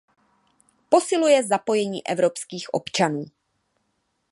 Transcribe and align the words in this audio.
Posiluje 0.89 1.43
zapojení 1.43 2.07
evropských 2.07 2.73
občanů. 2.73 3.25